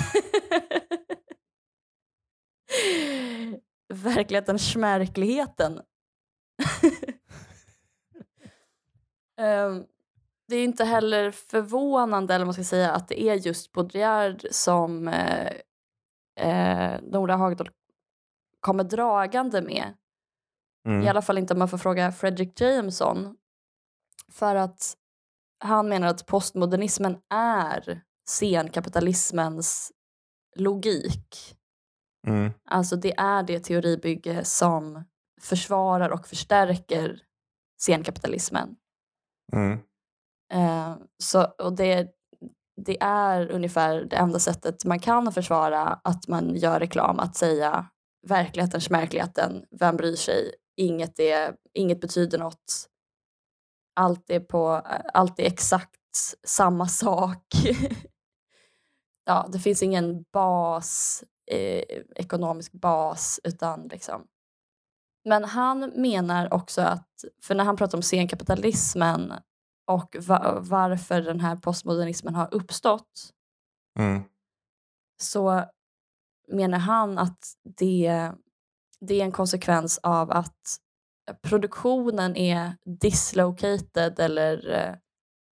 [3.94, 5.80] verkligheten, smärkligheten.
[9.40, 9.84] Ehm,
[10.48, 15.08] det är inte heller förvånande eller man ska säga att det är just Baudrillard som
[15.08, 15.52] eh,
[16.40, 17.70] eh, Nora Hagdahl
[18.60, 19.94] kommer dragande med.
[20.84, 21.08] I Mm.
[21.08, 23.36] alla fall inte om man får fråga Fredrik Jameson.
[24.32, 24.96] För att
[25.64, 29.92] han menar att postmodernismen är scenkapitalismens
[30.56, 31.55] logik.
[32.26, 32.52] Mm.
[32.64, 35.04] Alltså det är det teoribygge som
[35.40, 37.22] försvarar och förstärker
[37.78, 38.76] scenkapitalismen.
[39.52, 39.78] Mm.
[40.52, 42.08] Eh, så, och det,
[42.76, 47.86] det är ungefär det enda sättet man kan försvara att man gör reklam, att säga
[48.26, 52.88] verkligheten, smärkligheten, vem bryr sig, inget, är, inget betyder något,
[53.96, 54.68] allt är, på,
[55.14, 56.00] allt är exakt
[56.46, 57.44] samma sak.
[59.24, 61.82] ja, det finns ingen bas, eh,
[62.16, 64.26] ekonomisk bas, utan liksom
[65.24, 69.32] men han menar också att, för när han pratar om scenkapitalismen
[69.90, 73.30] och va- varför den här postmodernismen har uppstått
[73.98, 74.22] Mm.
[75.22, 75.64] så
[76.48, 77.38] menar han att
[77.78, 78.32] det,
[79.00, 80.76] det är en konsekvens av att
[81.42, 84.94] produktionen är dislocated eller eh,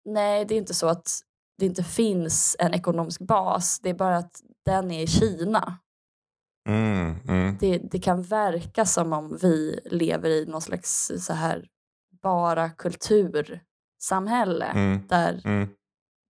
[0.05, 1.09] nej, det är inte så att
[1.57, 3.79] det inte finns en ekonomisk bas.
[3.79, 5.79] Det är bara att den är i Kina.
[6.69, 11.67] Mm, mm, Det, det kan verka som om vi lever i någon slags så här
[12.21, 15.69] bara kultursamhälle mm, där mm.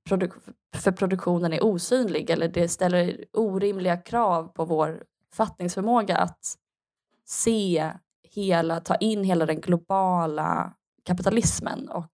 [0.09, 6.55] produk- för produktionen är osynlig eller det ställer orimliga krav på vår fattningsförmåga att
[7.25, 7.91] se
[8.23, 10.73] hela, ta in hela den globala
[11.05, 12.11] kapitalismen och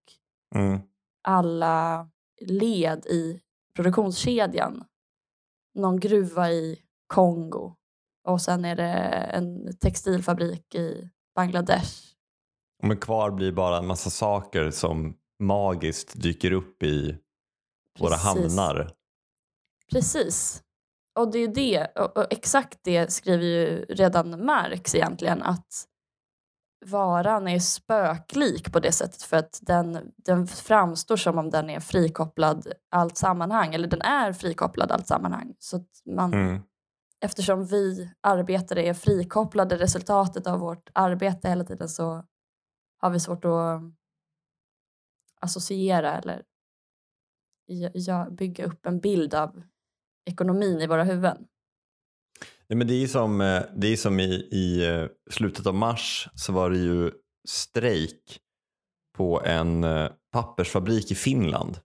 [0.55, 0.79] Mm.
[1.23, 2.09] alla
[2.41, 3.41] led i
[3.75, 4.83] produktionskedjan.
[5.75, 7.75] Någon gruva i Kongo
[8.27, 8.93] och sen är det
[9.33, 11.91] en textilfabrik i Bangladesh.
[12.83, 17.17] Men kvar blir bara en massa saker som magiskt dyker upp i
[17.99, 18.57] våra Precis.
[18.57, 18.91] hamnar.
[19.91, 20.61] Precis.
[21.19, 25.67] Och det är det, och, och exakt det skriver ju redan Marx egentligen att
[26.85, 31.79] varan är spöklik på det sättet för att den, den framstår som om den är
[31.79, 35.55] frikopplad allt sammanhang, eller den är frikopplad allt sammanhang.
[35.59, 36.61] Så att man, Mm.
[37.19, 42.25] eftersom vi arbetare är frikopplade resultatet av vårt arbete hela tiden så
[42.97, 43.81] har vi svårt att
[45.41, 46.43] associera eller
[48.31, 49.63] bygga upp en bild av
[50.25, 51.47] ekonomin i våra huvuden.
[52.69, 56.29] Nej, men det är som, eh, det är som i, i eh, slutet av mars
[56.35, 57.11] så var det ju
[57.47, 58.39] strejk
[59.17, 61.79] på en eh, pappersfabrik i Finland.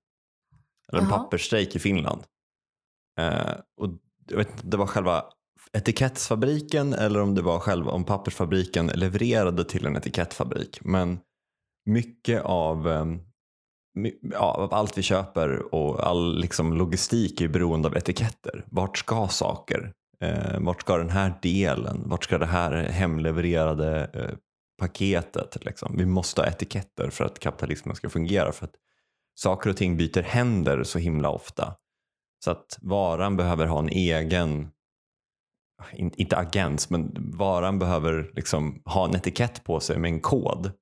[0.89, 1.19] Eller en Jaha.
[1.19, 2.23] pappersstrejk i Finland.
[3.19, 3.89] Eh, och
[4.31, 5.25] jag vet inte det var själva
[5.73, 10.79] etikettsfabriken eller om det var själva om pappersfabriken levererade till en etikettfabrik.
[10.85, 11.19] Men
[11.87, 12.89] mycket av,
[14.33, 18.65] ja, av allt vi köper och all liksom, logistik är beroende av etiketter.
[18.71, 19.93] Vart ska saker?
[20.21, 22.03] Eh, vart ska den här delen?
[22.07, 24.37] Vart ska det här hemlevererade eh,
[24.79, 25.65] paketet?
[25.65, 25.97] Liksom?
[25.97, 28.53] Vi måste ha etiketter för att kapitalismen ska fungera.
[28.53, 28.75] För att
[29.35, 31.75] saker och ting byter händer så himla ofta.
[32.45, 34.71] Så att varan behöver ha en egen,
[35.93, 40.73] inte agens, men varan behöver liksom ha en etikett på sig med en kod.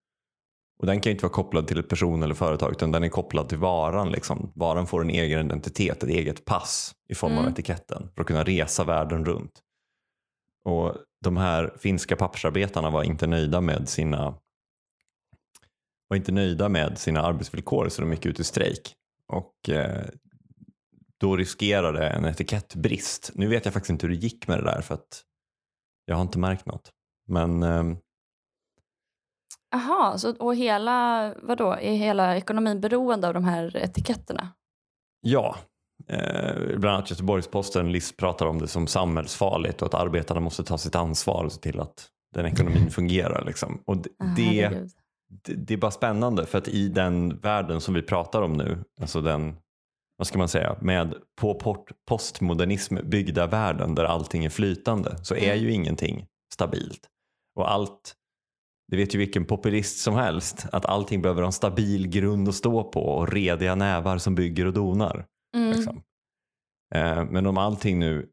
[0.79, 3.49] Och den kan inte vara kopplad till ett person eller företag utan den är kopplad
[3.49, 4.11] till varan.
[4.13, 4.53] Liksom.
[4.55, 7.53] Varan får en egen identitet, ett eget pass i form av Mm.
[7.53, 9.53] etiketten för att kunna resa världen runt.
[10.65, 14.35] Och de här finska pappersarbetarna var inte nöjda med sina
[16.09, 18.95] var inte nöjda med sina arbetsvillkor så de gick ut i strejk.
[19.29, 20.05] Och eh,
[21.21, 23.31] då riskerade en etikettbrist.
[23.35, 25.23] Nu vet jag faktiskt inte hur det gick med det där för att
[26.05, 26.91] jag har inte märkt något.
[27.27, 27.97] Men ehm,
[29.71, 34.49] Jaha, så, och hela, vadå, är hela ekonomin beroende av de här etiketterna?
[35.21, 35.57] Ja,
[36.09, 40.95] eh, bland annat Göteborgs-Posten pratar om det som samhällsfarligt och att arbetarna måste ta sitt
[40.97, 43.45] ansvar och se till att den ekonomin fungerar.
[43.45, 43.83] Liksom.
[43.87, 48.03] Och det, Ah, det, det är bara spännande för att i den världen som vi
[48.03, 49.57] pratar om nu, alltså den,
[50.17, 55.35] vad ska man säga, med på port, postmodernism byggda världen där allting är flytande så
[55.35, 55.59] är Mm.
[55.65, 57.01] ju ingenting stabilt.
[57.57, 58.15] Och allt,
[58.91, 62.55] det vet ju vilken populist som helst, att allting behöver ha en stabil grund att
[62.55, 65.27] stå på och rediga nävar som bygger och donar.
[65.57, 65.73] Mm.
[65.73, 66.03] Liksom.
[66.95, 68.29] Eh, men om allting nu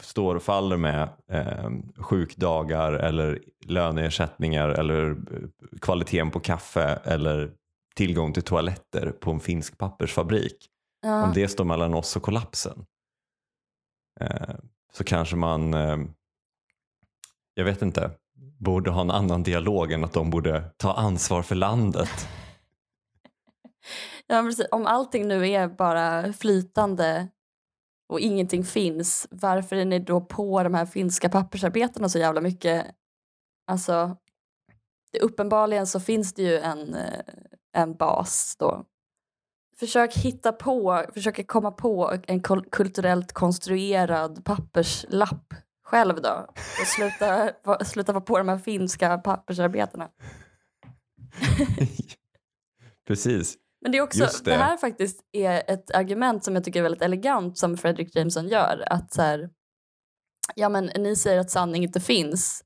[0.00, 5.48] står och faller med eh, sjukdagar eller löneersättningar eller eh,
[5.80, 7.52] kvaliteten på kaffe eller
[7.94, 10.68] tillgång till toaletter på en finsk pappersfabrik.
[11.02, 11.24] Ja.
[11.24, 12.84] Om det står mellan oss och kollapsen
[14.20, 14.54] eh,
[14.92, 15.98] så kanske man, eh,
[17.54, 18.10] jag vet inte,
[18.62, 22.28] borde ha en annan dialog än att de borde ta ansvar för landet.
[24.26, 24.66] Ja, precis.
[24.70, 27.28] Om allting nu är bara flytande
[28.08, 32.86] och ingenting finns, varför är ni då på de här finska pappersarbetarna så jävla mycket?
[33.66, 34.16] Alltså,
[35.12, 37.20] det, uppenbarligen så finns det ju en, eh,
[37.72, 38.84] en bas då.
[39.78, 45.54] Försök hitta på, försök komma på en kulturellt konstruerad papperslapp
[45.92, 46.46] själv då.
[46.80, 47.52] Och sluta,
[47.84, 50.08] sluta vara på de här finska pappersarbetarna.
[53.06, 53.58] Precis.
[53.80, 54.50] Men det är också, det.
[54.50, 54.56] det.
[54.56, 58.84] här faktiskt är ett argument som jag tycker är väldigt elegant som Fredrik Jameson gör.
[58.86, 59.50] Att så här,
[60.54, 62.64] ja men ni säger att sanning inte finns.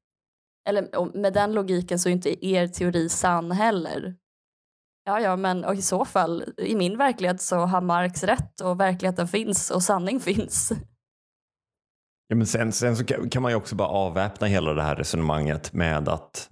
[0.69, 4.17] Eller med den logiken så är inte er teori sann heller.
[5.05, 8.81] Ja, ja, men och i så fall, i min verklighet så har Marx rätt och
[8.81, 10.73] verkligheten finns och sanning finns.
[12.29, 15.73] Ja, men sen, sen så kan, man ju också bara avväpna hela det här resonemanget
[15.73, 16.51] med att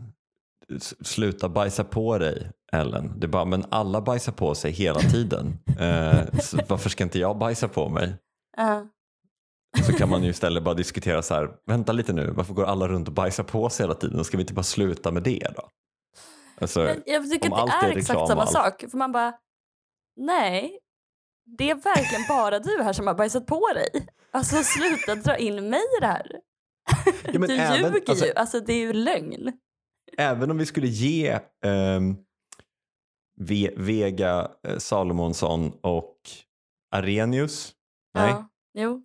[1.03, 3.13] sluta bajsa på dig Ellen.
[3.17, 5.59] Det är bara, men alla bajsar på sig hela tiden.
[5.81, 6.23] Eh,
[6.69, 8.15] varför ska inte jag bajsa på mig?
[8.57, 8.87] Ja.
[9.87, 12.89] Så kan man ju istället bara diskutera så här, vänta lite nu, varför går alla
[12.89, 14.25] runt och bajsar på sig hela tiden?
[14.25, 15.69] Ska vi inte bara sluta med det då?
[16.61, 18.53] Alltså, jag tycker att det är är exakt reklam samma allt.
[18.53, 18.85] sak.
[18.91, 19.33] För man bara,
[20.17, 20.79] nej,
[21.59, 24.07] det är verkligen bara du här som har bajsat på dig.
[24.31, 26.27] Alltså sluta dra in mig i det här.
[27.25, 29.53] Ja, du även- ljuger alltså- ju, alltså det är ju lögn.
[30.19, 32.17] Även om vi skulle ge ehm,
[33.41, 36.17] Ve- Vega eh, Salomonsson och
[36.95, 37.73] Arrhenius.
[38.15, 39.03] Nej, Ja, jo.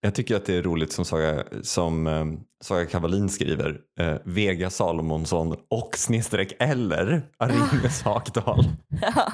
[0.00, 3.80] jag tycker att det är roligt som Saga, som, ehm, Saga Kavalin skriver.
[4.00, 8.64] Eh, Vega Salomonsson och snedstreck eller Arrhenius Hakdal.
[9.02, 9.32] Ja.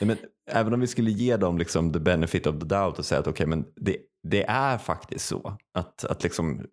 [0.00, 0.16] Nej, men
[0.48, 3.26] även om vi skulle ge dem liksom the benefit of the doubt och säga att
[3.26, 6.66] okej, men det, det är faktiskt så att, att liksom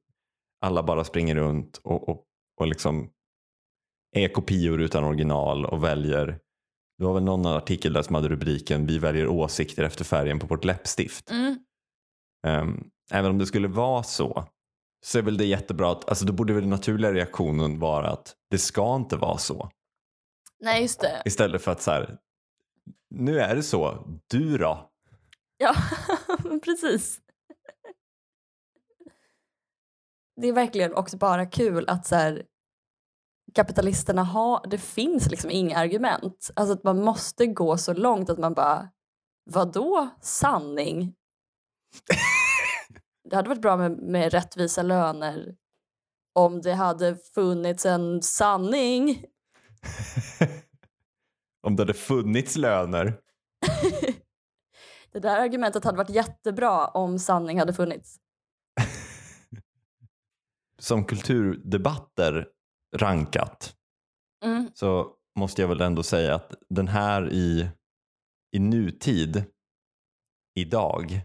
[0.62, 2.24] alla bara springer runt och, och,
[2.60, 3.10] och liksom
[4.16, 6.40] är kopior utan original och väljer.
[6.98, 10.48] Det var väl någon artikel där som hade rubriken Vi väljer åsikter efter färgen på
[10.48, 11.32] vårt läppstift.
[11.32, 11.60] Mm.
[12.48, 14.46] Ehm, även om det skulle vara så
[15.06, 18.36] så är väl det jättebra att, alltså då borde väl den naturliga reaktionen vara att
[18.50, 19.70] det ska inte vara så.
[20.60, 21.22] Nej just det.
[21.26, 22.18] Istället för att så här,
[23.10, 24.92] nu är det så, du då?
[25.58, 25.76] Ja,
[26.64, 27.20] precis.
[30.42, 32.46] Det är verkligen också bara kul att så här,
[33.54, 36.52] kapitalisterna har, det finns liksom inga argument.
[36.56, 38.90] Alltså att man måste gå så långt att man bara,
[39.52, 41.16] vadå sanning?
[43.30, 45.56] Det hade varit bra med, med rättvisa löner
[46.36, 49.24] om det hade funnits en sanning.
[51.66, 53.20] Om det hade funnits löner.
[55.12, 58.18] Det där argumentet hade varit jättebra om sanning hade funnits.
[60.80, 62.48] Som kulturdebatter
[62.96, 63.76] rankat
[64.44, 64.72] Mm.
[64.74, 67.70] så måste jag väl ändå säga att den här i,
[68.56, 69.44] i nutid,
[70.56, 71.22] idag,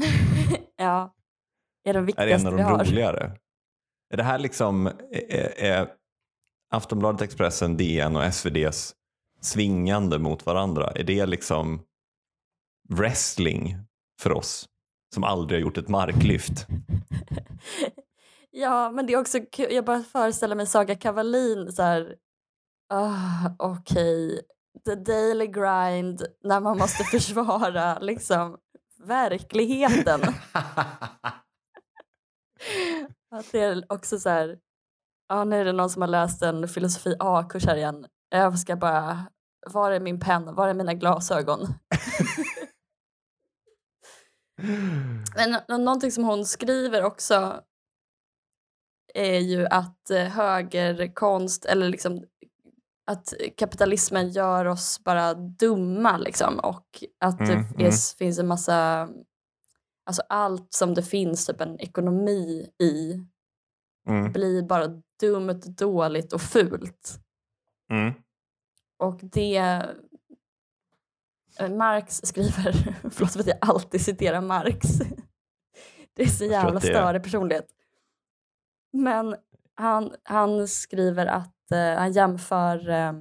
[0.76, 1.14] ja,
[1.84, 3.36] är den är en av de roligare.
[4.12, 5.92] Är det här liksom är, är
[6.74, 8.94] Aftonbladet, Expressen, DN och SVDs
[9.40, 10.90] svingande mot varandra?
[10.90, 11.82] Är det liksom
[12.88, 13.76] wrestling
[14.20, 14.68] för oss
[15.14, 16.66] som aldrig har gjort ett marklyft?
[18.50, 19.72] ja, men det är också kul.
[19.72, 22.16] Jag bara föreställer mig Saga Kavalin så här.
[22.92, 24.40] Ah, Okej,
[24.84, 28.58] the daily grind när man måste försvara liksom
[28.98, 30.20] verkligheten.
[33.30, 34.58] Att det är också så här.
[35.28, 38.06] Ja, nu är det någon som har läst en filosofi A-kurs här igen.
[38.30, 39.26] Jag ska bara,
[39.66, 41.66] var är min penna, var är mina glasögon?
[45.36, 47.60] Men nå- någonting som hon skriver också
[49.14, 52.24] är ju att eh, högerkonst eller liksom
[53.06, 57.92] att kapitalismen gör oss bara dumma liksom och att det Mm, är, mm.
[58.18, 59.08] finns en massa
[60.06, 63.20] alltså allt som det finns typ en ekonomi i
[64.08, 64.86] Mm, blir bara
[65.20, 67.20] dumt, dåligt och fult.
[67.90, 68.12] Mm.
[68.98, 69.56] Och det
[71.58, 74.88] eh, Marx skriver, förlåt för att jag alltid citerar Marx.
[76.14, 77.66] Det är så jävla störig personlighet.
[78.92, 79.36] Men
[79.74, 83.12] han, han skriver att eh, han jämför eh,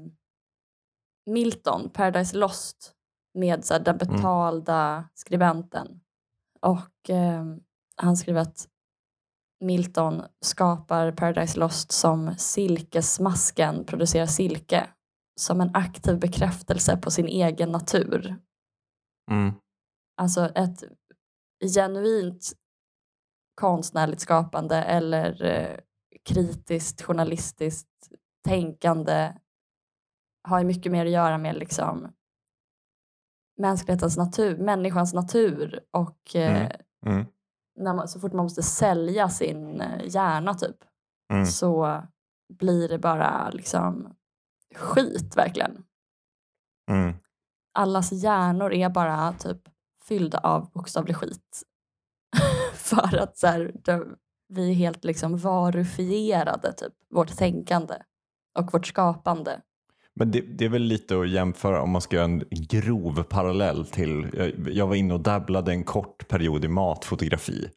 [1.26, 2.94] Milton, Paradise Lost,
[3.34, 4.16] med så här, den Mm.
[4.16, 6.02] betalda skribenten.
[6.62, 7.46] Och eh,
[7.96, 8.68] han skriver att
[9.60, 14.90] Milton skapar Paradise Lost som silkesmasken producerar silke
[15.40, 18.36] som en aktiv bekräftelse på sin egen natur.
[19.32, 19.54] Mm.
[20.22, 20.84] Alltså ett
[21.76, 22.54] genuint
[23.62, 25.80] konstnärligt skapande eller eh,
[26.26, 28.10] kritiskt journalistiskt
[28.48, 29.34] tänkande
[30.48, 32.14] har ju mycket mer att göra med liksom
[33.58, 36.72] mänsklighetens natur, människans natur och eh,
[37.06, 37.16] Mm.
[37.16, 37.26] Mm.
[37.80, 40.76] När man, så fort man måste sälja sin eh, hjärna typ
[41.34, 41.46] Mm.
[41.46, 42.04] så
[42.54, 44.16] blir det bara liksom
[44.76, 45.84] skit verkligen.
[46.92, 47.14] Mm.
[47.74, 49.62] Allas hjärnor är bara typ
[50.04, 51.64] fyllda av bokstavlig skit.
[52.74, 54.16] För att så här, de,
[54.48, 57.96] vi är helt liksom varufierade, typ, vårt tänkande
[58.60, 59.62] och vårt skapande.
[60.20, 63.86] Men det, det är väl lite att jämföra om man ska göra en grov parallell
[63.86, 67.70] till, jag, jag var inne och dabblade en kort period i matfotografi.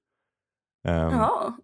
[0.88, 1.56] Ja.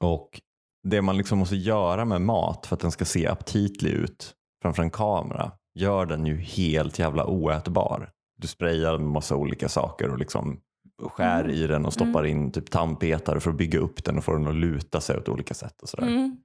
[0.00, 0.40] Och
[0.88, 4.82] det man liksom måste göra med mat för att den ska se aptitlig ut framför
[4.82, 8.10] en kamera gör den ju helt jävla oätbar.
[8.36, 10.60] Du sprayar med massa olika saker och liksom
[11.02, 11.56] skär Mm.
[11.56, 14.46] i den och stoppar in typ tandpetare för att bygga upp den och få den
[14.46, 15.82] att luta sig åt olika sätt.
[15.82, 16.06] Och, sådär.
[16.06, 16.36] Mm.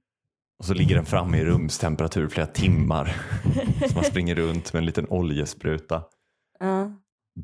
[0.58, 3.16] Och så ligger den framme i rumstemperatur flera timmar.
[3.88, 6.02] så man springer runt med en liten oljespruta.
[6.60, 6.90] ja.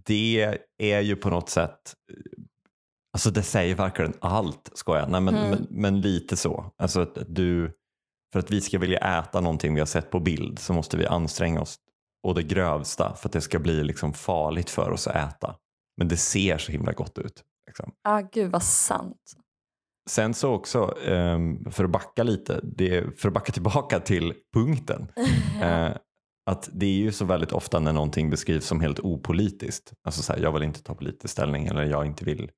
[0.07, 1.95] Det är ju på något sätt
[3.13, 5.11] Alltså det säger verkligen allt, ska jag.
[5.11, 5.51] Nej, men, Mm.
[5.51, 6.73] men, men lite så.
[6.79, 7.73] Alltså att du,
[8.33, 11.07] för att vi ska vilja äta någonting vi har sett på bild så måste vi
[11.07, 11.77] anstränga oss
[12.27, 15.57] och det grövsta för att det ska bli liksom farligt för oss att äta.
[15.97, 17.43] Men det ser så himla gott ut.
[17.67, 17.93] Liksom.
[18.05, 19.33] Ah, gud vad sant.
[20.11, 22.61] Sen så också, um, för att backa lite,
[23.17, 25.13] för att backa tillbaka till punkten.
[25.63, 25.97] uh,
[26.51, 29.93] att det är ju så väldigt ofta när någonting beskrivs som helt opolitiskt.
[30.05, 32.51] Alltså så här, jag vill inte ta politisk ställning eller jag inte vill,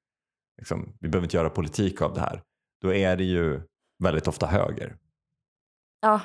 [0.59, 2.43] liksom, vi behöver inte göra politik av det här.
[2.83, 3.61] Då är det ju
[4.03, 4.97] väldigt ofta höger.
[6.01, 6.21] Ja.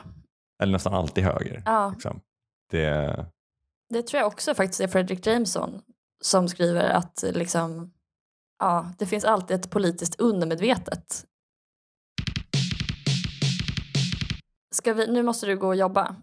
[0.63, 1.63] Eller nästan alltid höger.
[1.65, 1.89] Ja.
[1.89, 2.21] Liksom.
[2.71, 3.25] Det...
[3.89, 5.81] det tror jag också faktiskt är Fredrik Jameson
[6.21, 7.91] som skriver att liksom,
[8.59, 11.25] ja, det finns alltid ett politiskt undermedvetet.
[14.75, 16.15] Ska vi, nu måste du gå och jobba.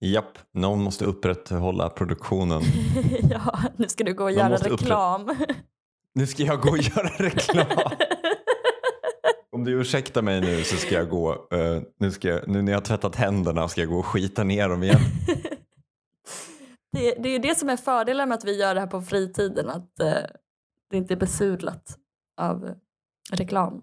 [0.00, 2.62] Japp, någon måste upprätthålla produktionen.
[3.30, 5.30] ja, nu ska du gå och göra reklam.
[5.30, 5.56] Upprätt...
[6.14, 7.66] Nu ska jag gå och göra reklam.
[9.52, 12.72] Om du ursäktar mig nu så ska jag gå, uh, nu, ska jag, nu när
[12.72, 15.00] jag har tvättat händerna ska jag gå och skita ner dem igen.
[16.92, 19.70] det, det är det som är fördelen med att vi gör det här på fritiden,
[19.70, 20.08] att uh,
[20.92, 21.98] det inte är besudlat
[22.36, 22.74] av
[23.32, 23.82] reklam.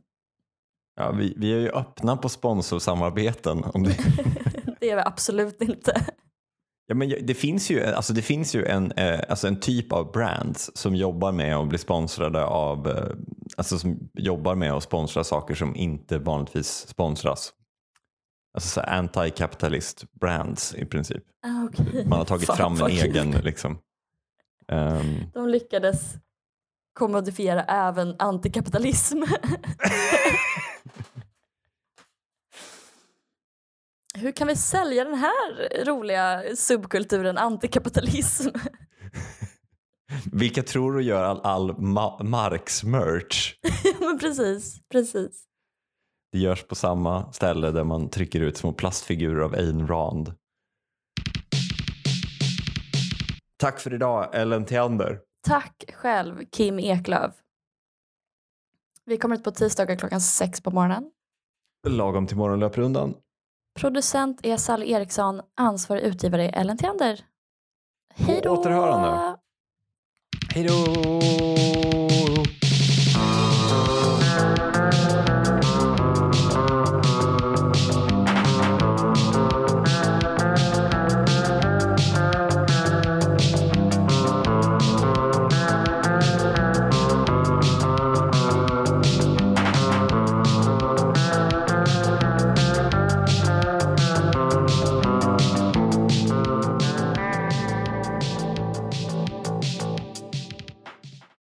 [0.96, 3.64] Ja, vi, vi är ju öppna på sponsorsamarbeten.
[3.64, 3.90] Om det...
[4.80, 6.06] det är vi absolut inte.
[6.88, 10.12] Ja, men det finns ju, alltså det finns ju en, eh, alltså en typ av
[10.12, 13.16] brands som jobbar med att bli sponsrade av, eh,
[13.58, 17.54] alltså som jobbar med att sponsra saker som inte vanligtvis sponsras.
[18.54, 21.24] Alltså så anti-kapitalist brands i princip.
[21.48, 22.06] Ah, okay.
[22.06, 23.80] Man har tagit Fan, fram en egen liksom.
[24.72, 25.32] Um...
[25.34, 26.16] De lyckades
[27.00, 29.18] kommodifiera även antikapitalism.
[34.16, 38.50] hur kan vi sälja den här roliga subkulturen antikapitalism?
[40.32, 43.56] Vilka tror du gör all, all ma Marx-merch?
[44.00, 45.44] men precis, precis.
[46.32, 50.34] Det görs på samma ställe där man trycker ut små plastfigurer av Ayn Rand.
[53.58, 55.20] Tack för idag, Ellen Theander.
[55.42, 57.34] Tack själv, Kim Eklöf.
[59.06, 61.12] Vi kommer ut på tisdagar klockan sex på morgonen.
[61.88, 63.16] Lagom till morgonlöprundan.
[63.80, 67.26] Producent är Sally Eriksson, ansvarig utgivare är Ellen Theander.
[68.16, 68.50] Hej då!
[68.50, 69.38] Återhörande.
[70.56, 70.76] Hej då!